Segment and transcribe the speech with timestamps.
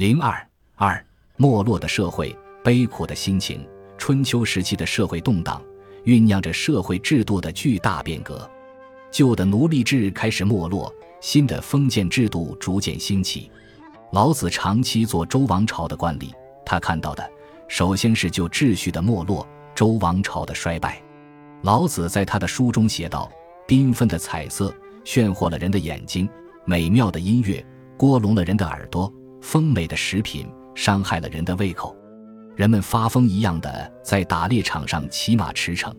[0.00, 0.34] 零二
[0.76, 1.04] 二，
[1.36, 3.68] 没落的社会，悲苦的心情。
[3.98, 5.62] 春秋时期的社会动荡，
[6.06, 8.50] 酝酿着社会制度的巨大变革。
[9.10, 10.90] 旧的奴隶制开始没落，
[11.20, 13.50] 新的封建制度逐渐兴起。
[14.12, 16.30] 老子长期做周王朝的官吏，
[16.64, 17.30] 他看到的
[17.68, 20.98] 首先是旧秩序的没落，周王朝的衰败。
[21.60, 23.30] 老子在他的书中写道
[23.68, 24.74] ：“缤纷的彩色
[25.04, 26.26] 炫惑了人的眼睛，
[26.64, 27.62] 美妙的音乐
[27.98, 29.12] 聒聋了人的耳朵，
[29.50, 30.46] 丰美的食品
[30.76, 31.96] 伤害了人的胃口。
[32.54, 35.92] 人们发疯一样的在打猎场上骑马驰骋，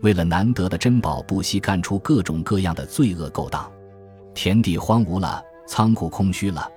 [0.00, 3.70] 为了难得的珍宝不惜干出各种各样的罪恶勾当。
[4.34, 6.68] 田地荒芜了，仓库空虚了，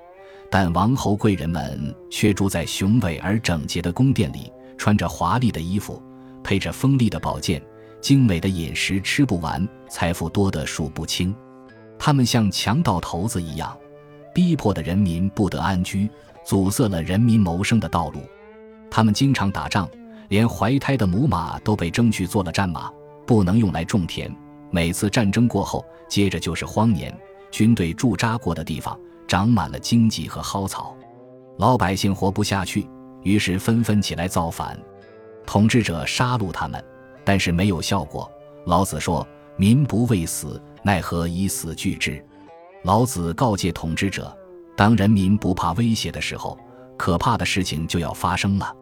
[0.52, 6.00] 但王侯贵人们却住在雄伟而整洁的宫殿里，穿着华丽的衣服，
[6.44, 7.60] 配着锋利的宝剑。”
[8.00, 11.36] 精美的饮食吃不完，财富多得数不清。
[11.98, 13.76] 他们像强盗头子一样，
[14.34, 16.10] 逼迫的人民不得安居，
[16.46, 18.22] 阻塞了人民谋生的道路。
[18.90, 19.90] 他们经常打仗，
[20.30, 22.92] 连怀胎的母马都被征去做了战马，
[23.26, 24.34] 不能用来种田。
[24.72, 27.16] 每次战争过后，接着就是荒年。
[27.52, 30.96] 军队驻扎过的地方长满了荆棘和蒿草，
[31.58, 32.88] 老百姓活不下去，
[33.24, 34.80] 于是纷纷起来造反，
[35.48, 36.84] 统治者杀戮他们。
[37.26, 38.32] 但是没有效果。
[38.66, 42.24] 老子说：“民不畏死，奈何以死惧之？”
[42.84, 44.36] 老子告诫统治者：
[44.76, 46.58] 当人民不怕威胁的时候，
[46.98, 48.74] 可怕的事情就要发生了。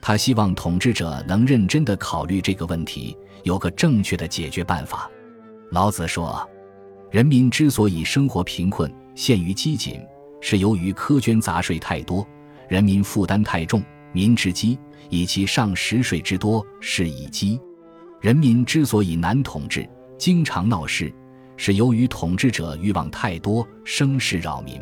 [0.00, 5.10] 他希望统治者能认真地考虑这个问题，有个正确的解决办法。
[5.70, 6.46] 老子说
[7.10, 10.00] ：“人民之所以生活贫困、陷于饥馑，
[10.40, 12.26] 是由于苛捐杂税太多，
[12.68, 14.78] 人民负担太重，民之饥，
[15.10, 17.60] 以其上食税之多，是以饥。”
[18.20, 21.12] 人民之所以难统治，经常闹事，
[21.56, 24.80] 是由于统治者欲望太多，生事扰民。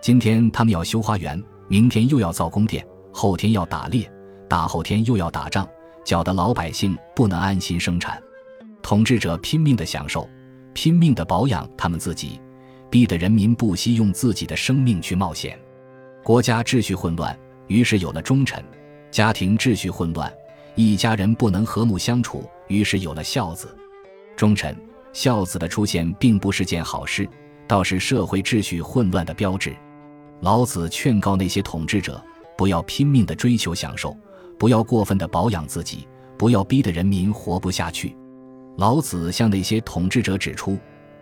[0.00, 4.10] 今天他们要修花园，明天又要造宫殿，后天要打猎，
[4.48, 5.68] 大后天又要打仗，
[6.04, 8.20] 搅得老百姓不能安心生产。
[8.82, 10.28] 统治者拼命的享受，
[10.74, 12.40] 拼命的保养他们自己，
[12.90, 15.58] 逼得人民不惜用自己的生命去冒险。
[16.24, 18.60] 国家秩序混乱，于是有了忠臣；
[19.10, 20.32] 家庭秩序混乱。
[20.74, 23.76] 一家人不能和睦相处，于是有了孝子、
[24.34, 24.74] 忠臣。
[25.12, 27.28] 孝子的出现并不是件好事，
[27.66, 29.74] 倒是社会秩序混乱的标志。
[30.40, 32.22] 老子劝告那些统治者，
[32.56, 34.16] 不要拼命的追求享受，
[34.58, 38.16] 不要过分的保养自己，不要逼得人民活不下去。
[38.76, 40.78] 老子向那些统治者指出，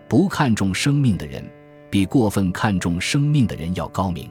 [0.07, 1.43] 不看重生命的人，
[1.89, 4.29] 比过分看重生命的人要高明。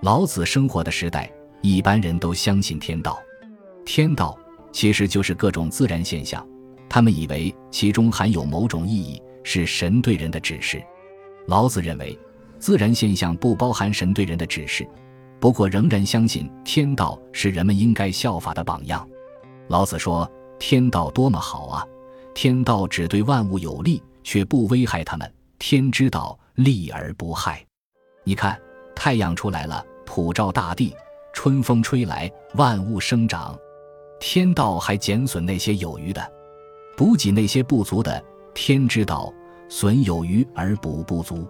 [0.00, 1.30] 老子生活的时代，
[1.62, 3.18] 一般人都相信天道，
[3.84, 4.38] 天道。
[4.72, 6.44] 其实就是各种自然现象，
[6.94, 10.80] 他们以为其中含有某种意义，是神对人的指示。
[11.48, 12.16] 老子认为，
[12.60, 14.86] 自然现象不包含神对人的指示，
[15.40, 19.04] 不过仍然相信天道是人们应该效法的榜样。
[19.66, 21.84] 老子说：“天道多么好啊！
[22.32, 25.28] 天道只对万物有利，却不危害他们。
[25.58, 27.66] 天之道，利而不害。
[28.22, 28.56] 你看，
[28.94, 30.94] 太阳出来了，普照大地；
[31.32, 33.58] 春风吹来，万物生长。”
[34.20, 36.32] 天道还减损那些有余的，
[36.96, 38.22] 补给那些不足的。
[38.54, 39.32] 天之道，
[39.68, 41.46] 损有余而补不足。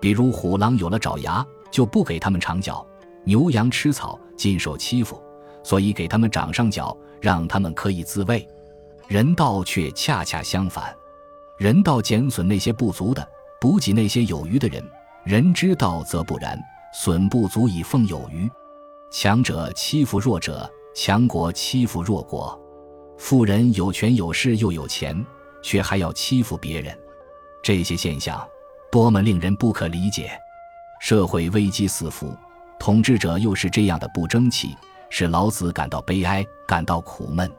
[0.00, 2.86] 比如虎狼有了爪牙，就不给他们长角；
[3.24, 5.20] 牛羊吃草，尽受欺负，
[5.64, 8.46] 所以给他们长上角，让他们可以自卫。
[9.08, 10.94] 人道却恰恰相反，
[11.58, 13.26] 人道减损那些不足的，
[13.60, 14.82] 补给那些有余的人。
[15.24, 16.56] 人之道则不然，
[16.94, 18.48] 损不足以奉有余，
[19.10, 20.70] 强者欺负弱者。
[20.98, 22.58] 强国欺负弱国，
[23.18, 25.24] 富人有权有势又有钱，
[25.62, 26.96] 却还要欺负别人，
[27.62, 28.46] 这些现象
[28.90, 30.30] 多么令人不可理解！
[31.00, 32.36] 社会危机四伏，
[32.78, 34.76] 统治者又是这样的不争气，
[35.10, 37.50] 使老子感到悲哀，感到苦闷。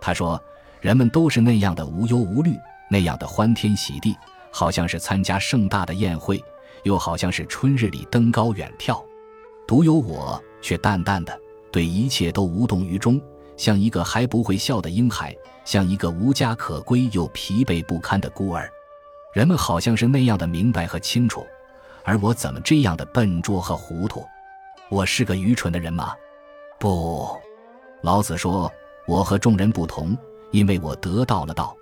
[0.00, 0.40] 他说
[0.80, 2.56] ：“人们都是那样的无忧无虑，
[2.90, 4.16] 那样的欢天喜地，
[4.52, 6.42] 好像是参加盛大的宴会，
[6.82, 9.02] 又好像是春日里登高远眺，
[9.66, 11.36] 独有我却淡淡的。”
[11.70, 13.20] 对一切都无动于衷，
[13.58, 18.70] 像一个还不会笑的婴孩，像一个无家可归又疲惫不堪的孤儿。
[19.34, 21.46] 人们好像是那样的明白和清楚，
[22.04, 24.24] 而我怎么这样的笨拙和糊涂？
[24.88, 26.14] 我是个愚蠢的人吗？
[26.78, 27.28] 不，
[28.00, 28.72] 老子说，
[29.06, 30.16] 我和众人不同，
[30.52, 31.76] 因为我得到了道。